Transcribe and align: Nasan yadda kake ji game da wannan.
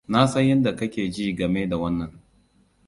Nasan 0.07 0.45
yadda 0.49 0.71
kake 0.77 1.03
ji 1.13 1.33
game 1.37 1.61
da 1.69 1.77
wannan. 1.81 2.11